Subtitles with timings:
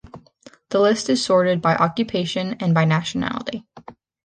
[0.69, 3.67] The list is sorted by occupation and by nationality.